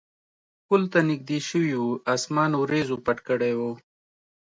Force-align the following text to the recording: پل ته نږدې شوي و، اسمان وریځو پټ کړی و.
پل 0.67 0.81
ته 0.91 0.99
نږدې 1.09 1.39
شوي 1.49 1.75
و، 1.77 1.85
اسمان 2.15 2.51
وریځو 2.57 2.95
پټ 3.05 3.17
کړی 3.27 3.53
و. 3.59 3.61